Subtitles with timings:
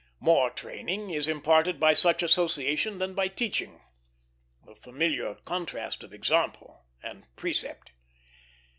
[0.19, 3.81] More training is imparted by such association than by teaching
[4.65, 7.91] the familiar contrast of example and precept.